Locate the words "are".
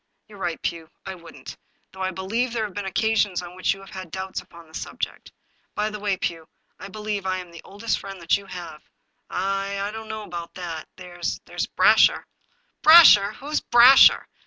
0.35-0.39